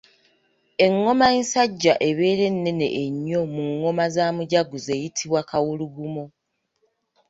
[0.85, 6.25] Engoma ensajja ebeera ennene ennyo mu ngoma za mujaguzo eyitibwa Kawulugumo.